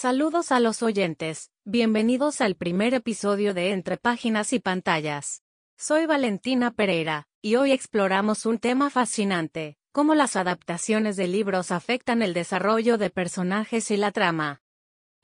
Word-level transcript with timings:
Saludos 0.00 0.52
a 0.52 0.60
los 0.60 0.84
oyentes, 0.84 1.50
bienvenidos 1.64 2.40
al 2.40 2.54
primer 2.54 2.94
episodio 2.94 3.52
de 3.52 3.72
Entre 3.72 3.96
Páginas 3.96 4.52
y 4.52 4.60
Pantallas. 4.60 5.42
Soy 5.76 6.06
Valentina 6.06 6.70
Pereira, 6.70 7.26
y 7.42 7.56
hoy 7.56 7.72
exploramos 7.72 8.46
un 8.46 8.58
tema 8.58 8.90
fascinante, 8.90 9.76
cómo 9.90 10.14
las 10.14 10.36
adaptaciones 10.36 11.16
de 11.16 11.26
libros 11.26 11.72
afectan 11.72 12.22
el 12.22 12.32
desarrollo 12.32 12.96
de 12.96 13.10
personajes 13.10 13.90
y 13.90 13.96
la 13.96 14.12
trama. 14.12 14.62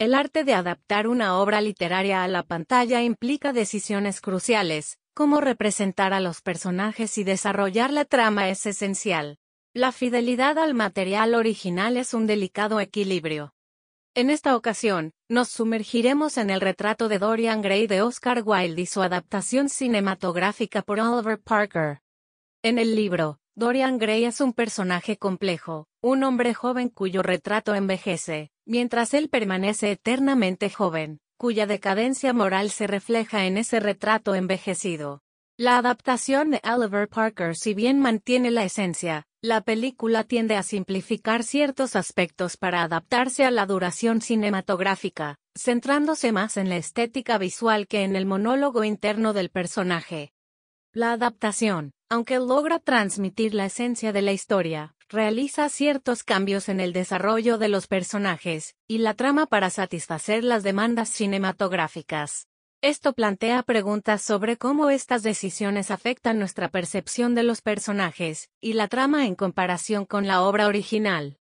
El 0.00 0.12
arte 0.12 0.42
de 0.42 0.54
adaptar 0.54 1.06
una 1.06 1.38
obra 1.38 1.60
literaria 1.60 2.24
a 2.24 2.26
la 2.26 2.42
pantalla 2.42 3.00
implica 3.00 3.52
decisiones 3.52 4.20
cruciales, 4.20 4.98
cómo 5.14 5.40
representar 5.40 6.12
a 6.12 6.18
los 6.18 6.42
personajes 6.42 7.16
y 7.16 7.22
desarrollar 7.22 7.92
la 7.92 8.06
trama 8.06 8.48
es 8.48 8.66
esencial. 8.66 9.38
La 9.72 9.92
fidelidad 9.92 10.58
al 10.58 10.74
material 10.74 11.36
original 11.36 11.96
es 11.96 12.12
un 12.12 12.26
delicado 12.26 12.80
equilibrio. 12.80 13.54
En 14.16 14.30
esta 14.30 14.54
ocasión, 14.54 15.10
nos 15.28 15.48
sumergiremos 15.48 16.38
en 16.38 16.50
el 16.50 16.60
retrato 16.60 17.08
de 17.08 17.18
Dorian 17.18 17.62
Gray 17.62 17.88
de 17.88 18.00
Oscar 18.00 18.44
Wilde 18.46 18.82
y 18.82 18.86
su 18.86 19.02
adaptación 19.02 19.68
cinematográfica 19.68 20.82
por 20.82 21.00
Oliver 21.00 21.40
Parker. 21.40 21.98
En 22.62 22.78
el 22.78 22.94
libro, 22.94 23.40
Dorian 23.56 23.98
Gray 23.98 24.24
es 24.24 24.40
un 24.40 24.52
personaje 24.52 25.16
complejo, 25.16 25.88
un 26.00 26.22
hombre 26.22 26.54
joven 26.54 26.90
cuyo 26.90 27.24
retrato 27.24 27.74
envejece, 27.74 28.52
mientras 28.64 29.14
él 29.14 29.28
permanece 29.30 29.90
eternamente 29.90 30.70
joven, 30.70 31.18
cuya 31.36 31.66
decadencia 31.66 32.32
moral 32.32 32.70
se 32.70 32.86
refleja 32.86 33.46
en 33.46 33.58
ese 33.58 33.80
retrato 33.80 34.36
envejecido. 34.36 35.22
La 35.56 35.78
adaptación 35.78 36.50
de 36.50 36.60
Oliver 36.64 37.08
Parker 37.08 37.54
si 37.54 37.74
bien 37.74 38.00
mantiene 38.00 38.50
la 38.50 38.64
esencia, 38.64 39.28
la 39.40 39.60
película 39.60 40.24
tiende 40.24 40.56
a 40.56 40.64
simplificar 40.64 41.44
ciertos 41.44 41.94
aspectos 41.94 42.56
para 42.56 42.82
adaptarse 42.82 43.44
a 43.44 43.52
la 43.52 43.64
duración 43.64 44.20
cinematográfica, 44.20 45.36
centrándose 45.54 46.32
más 46.32 46.56
en 46.56 46.70
la 46.70 46.76
estética 46.76 47.38
visual 47.38 47.86
que 47.86 48.02
en 48.02 48.16
el 48.16 48.26
monólogo 48.26 48.82
interno 48.82 49.32
del 49.32 49.48
personaje. 49.48 50.32
La 50.92 51.12
adaptación, 51.12 51.92
aunque 52.08 52.40
logra 52.40 52.80
transmitir 52.80 53.54
la 53.54 53.66
esencia 53.66 54.12
de 54.12 54.22
la 54.22 54.32
historia, 54.32 54.96
realiza 55.08 55.68
ciertos 55.68 56.24
cambios 56.24 56.68
en 56.68 56.80
el 56.80 56.92
desarrollo 56.92 57.58
de 57.58 57.68
los 57.68 57.86
personajes 57.86 58.74
y 58.88 58.98
la 58.98 59.14
trama 59.14 59.46
para 59.46 59.70
satisfacer 59.70 60.42
las 60.42 60.64
demandas 60.64 61.10
cinematográficas. 61.10 62.48
Esto 62.84 63.14
plantea 63.14 63.62
preguntas 63.62 64.20
sobre 64.20 64.58
cómo 64.58 64.90
estas 64.90 65.22
decisiones 65.22 65.90
afectan 65.90 66.38
nuestra 66.38 66.68
percepción 66.68 67.34
de 67.34 67.42
los 67.42 67.62
personajes 67.62 68.50
y 68.60 68.74
la 68.74 68.88
trama 68.88 69.26
en 69.26 69.36
comparación 69.36 70.04
con 70.04 70.26
la 70.26 70.42
obra 70.42 70.66
original. 70.66 71.38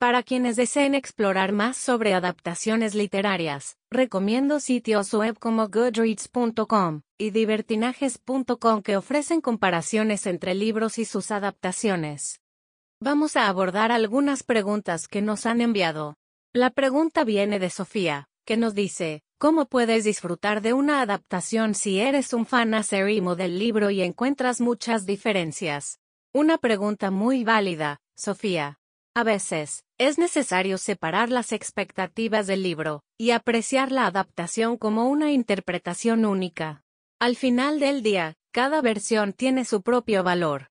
Para 0.00 0.24
quienes 0.24 0.56
deseen 0.56 0.96
explorar 0.96 1.52
más 1.52 1.76
sobre 1.76 2.14
adaptaciones 2.14 2.96
literarias, 2.96 3.76
recomiendo 3.92 4.58
sitios 4.58 5.14
web 5.14 5.38
como 5.38 5.68
goodreads.com 5.68 7.02
y 7.16 7.30
divertinajes.com 7.30 8.82
que 8.82 8.96
ofrecen 8.96 9.40
comparaciones 9.40 10.26
entre 10.26 10.56
libros 10.56 10.98
y 10.98 11.04
sus 11.04 11.30
adaptaciones. 11.30 12.40
Vamos 13.00 13.36
a 13.36 13.46
abordar 13.46 13.92
algunas 13.92 14.42
preguntas 14.42 15.06
que 15.06 15.22
nos 15.22 15.46
han 15.46 15.60
enviado. 15.60 16.16
La 16.52 16.70
pregunta 16.70 17.22
viene 17.22 17.60
de 17.60 17.70
Sofía, 17.70 18.26
que 18.44 18.56
nos 18.56 18.74
dice, 18.74 19.22
¿Cómo 19.42 19.66
puedes 19.66 20.04
disfrutar 20.04 20.62
de 20.62 20.72
una 20.72 21.02
adaptación 21.02 21.74
si 21.74 21.98
eres 21.98 22.32
un 22.32 22.46
fan 22.46 22.70
del 23.34 23.58
libro 23.58 23.90
y 23.90 24.00
encuentras 24.00 24.60
muchas 24.60 25.04
diferencias? 25.04 25.98
Una 26.32 26.58
pregunta 26.58 27.10
muy 27.10 27.42
válida, 27.42 27.98
Sofía. 28.14 28.78
A 29.16 29.24
veces, 29.24 29.82
es 29.98 30.16
necesario 30.16 30.78
separar 30.78 31.28
las 31.28 31.50
expectativas 31.50 32.46
del 32.46 32.62
libro 32.62 33.02
y 33.18 33.32
apreciar 33.32 33.90
la 33.90 34.06
adaptación 34.06 34.76
como 34.76 35.08
una 35.08 35.32
interpretación 35.32 36.24
única. 36.24 36.84
Al 37.18 37.34
final 37.34 37.80
del 37.80 38.04
día, 38.04 38.36
cada 38.52 38.80
versión 38.80 39.32
tiene 39.32 39.64
su 39.64 39.82
propio 39.82 40.22
valor. 40.22 40.68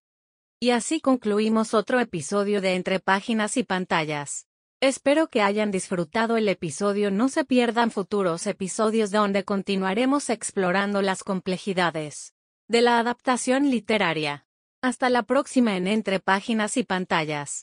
Y 0.61 0.69
así 0.69 1.01
concluimos 1.01 1.73
otro 1.73 1.99
episodio 1.99 2.61
de 2.61 2.75
Entre 2.75 3.01
Páginas 3.01 3.57
y 3.57 3.63
Pantallas. 3.63 4.47
Espero 4.81 5.27
que 5.27 5.43
hayan 5.43 5.69
disfrutado 5.69 6.37
el 6.37 6.49
episodio. 6.49 7.11
No 7.11 7.29
se 7.29 7.45
pierdan 7.45 7.91
futuros 7.91 8.47
episodios 8.47 9.11
donde 9.11 9.43
continuaremos 9.43 10.31
explorando 10.31 11.03
las 11.03 11.23
complejidades 11.23 12.33
de 12.67 12.81
la 12.81 12.97
adaptación 12.97 13.69
literaria. 13.69 14.47
Hasta 14.81 15.11
la 15.11 15.21
próxima 15.21 15.77
en 15.77 15.85
Entre 15.85 16.19
Páginas 16.19 16.77
y 16.77 16.83
Pantallas. 16.83 17.59